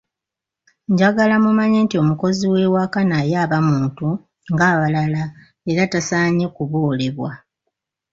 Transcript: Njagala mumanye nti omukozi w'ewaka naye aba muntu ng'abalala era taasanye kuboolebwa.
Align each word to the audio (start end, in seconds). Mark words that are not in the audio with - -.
Njagala 0.91 1.35
mumanye 1.43 1.77
nti 1.85 1.95
omukozi 2.03 2.43
w'ewaka 2.51 2.99
naye 3.11 3.35
aba 3.43 3.59
muntu 3.69 4.07
ng'abalala 4.53 5.23
era 5.71 5.83
taasanye 5.91 6.45
kuboolebwa. 6.55 7.31